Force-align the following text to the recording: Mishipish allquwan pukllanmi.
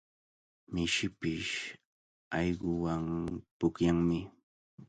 Mishipish 0.73 1.51
allquwan 2.39 3.03
pukllanmi. 3.57 4.19